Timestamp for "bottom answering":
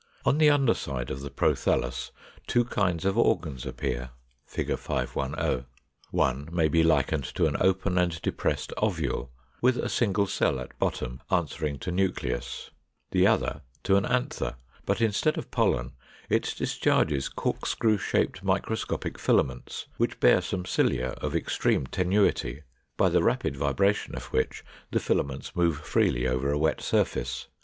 10.79-11.77